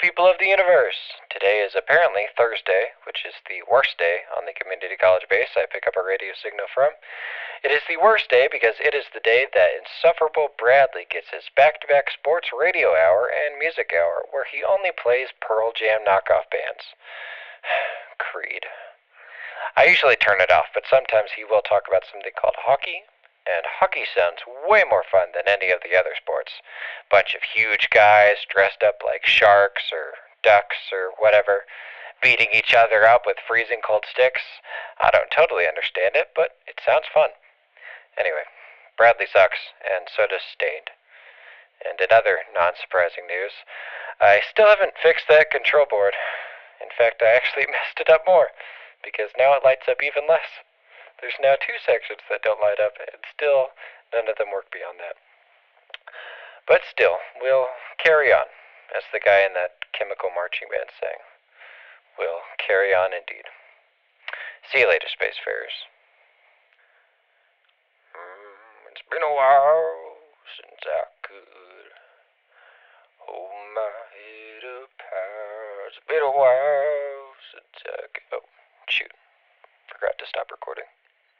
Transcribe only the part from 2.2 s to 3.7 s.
Thursday, which is the